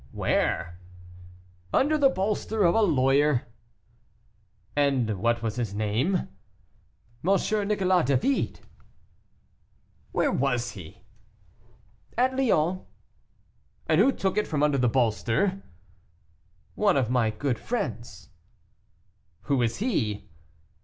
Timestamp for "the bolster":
1.95-2.63, 14.79-15.61